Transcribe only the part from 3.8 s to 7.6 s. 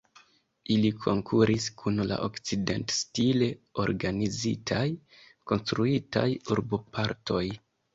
organizitaj, konstruitaj urbopartoj.